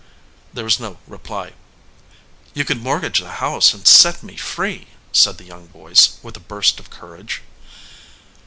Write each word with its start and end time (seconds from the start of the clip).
There 0.51 0.63
was 0.63 0.79
no 0.79 0.97
reply. 1.05 1.53
"You 2.55 2.65
could 2.65 2.81
mortgage 2.81 3.19
the 3.19 3.33
house 3.33 3.71
and 3.71 3.85
set 3.87 4.23
me 4.23 4.35
free," 4.35 4.87
said 5.11 5.37
the 5.37 5.43
young 5.45 5.67
voice, 5.67 6.17
with 6.23 6.35
a 6.35 6.39
burst 6.39 6.79
of 6.79 6.89
courage. 6.89 7.43